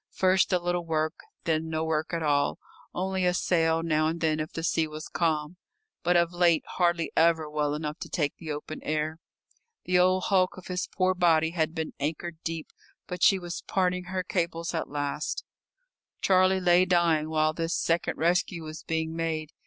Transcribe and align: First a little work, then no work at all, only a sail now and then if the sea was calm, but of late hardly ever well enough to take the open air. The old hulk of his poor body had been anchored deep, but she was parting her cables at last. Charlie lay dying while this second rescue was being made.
First 0.09 0.51
a 0.51 0.57
little 0.57 0.83
work, 0.83 1.13
then 1.43 1.69
no 1.69 1.83
work 1.83 2.11
at 2.11 2.23
all, 2.23 2.57
only 2.91 3.23
a 3.23 3.35
sail 3.35 3.83
now 3.83 4.07
and 4.07 4.19
then 4.19 4.39
if 4.39 4.51
the 4.51 4.63
sea 4.63 4.87
was 4.87 5.07
calm, 5.07 5.57
but 6.01 6.17
of 6.17 6.33
late 6.33 6.63
hardly 6.65 7.11
ever 7.15 7.47
well 7.47 7.75
enough 7.75 7.99
to 7.99 8.09
take 8.09 8.35
the 8.37 8.51
open 8.51 8.81
air. 8.81 9.19
The 9.85 9.99
old 9.99 10.23
hulk 10.23 10.57
of 10.57 10.65
his 10.65 10.87
poor 10.87 11.13
body 11.13 11.51
had 11.51 11.75
been 11.75 11.93
anchored 11.99 12.39
deep, 12.43 12.71
but 13.05 13.21
she 13.21 13.37
was 13.37 13.61
parting 13.67 14.05
her 14.05 14.23
cables 14.23 14.73
at 14.73 14.89
last. 14.89 15.43
Charlie 16.19 16.59
lay 16.59 16.83
dying 16.85 17.29
while 17.29 17.53
this 17.53 17.75
second 17.75 18.17
rescue 18.17 18.63
was 18.63 18.81
being 18.81 19.15
made. 19.15 19.51